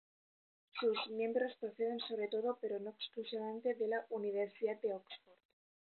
[0.79, 5.29] Sus miembros proceden sobre todo, pero no exclusivamente, de la Universidad de Oxford.